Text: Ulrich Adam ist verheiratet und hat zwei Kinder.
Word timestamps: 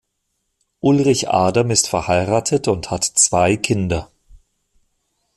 Ulrich 0.79 1.29
Adam 1.29 1.69
ist 1.69 1.87
verheiratet 1.87 2.67
und 2.67 2.89
hat 2.89 3.03
zwei 3.03 3.55
Kinder. 3.55 4.09